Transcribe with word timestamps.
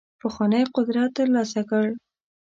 پخوانی 0.21 0.63
قدرت 0.75 1.09
ترلاسه 1.17 1.61
کړ. 1.69 1.85